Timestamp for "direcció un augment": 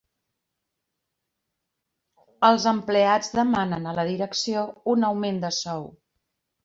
4.11-5.43